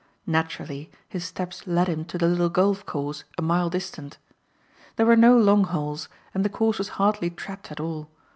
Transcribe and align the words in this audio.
Naturally 0.25 0.89
his 1.07 1.23
steps 1.25 1.67
led 1.67 1.87
him 1.87 2.05
to 2.05 2.17
the 2.17 2.27
little 2.27 2.49
golf 2.49 2.83
course 2.87 3.23
a 3.37 3.43
mile 3.43 3.69
distant. 3.69 4.17
There 4.95 5.05
were 5.05 5.15
no 5.15 5.37
long 5.37 5.65
holes 5.65 6.09
and 6.33 6.43
the 6.43 6.49
course 6.49 6.79
was 6.79 6.89
hardly 6.97 7.29
trapped 7.29 7.71
at 7.71 7.79
all. 7.79 8.09